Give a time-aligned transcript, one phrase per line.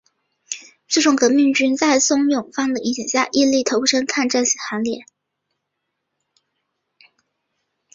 [0.87, 5.05] 最终在革命军和宋永芳的影响下毅然投身抗战行列。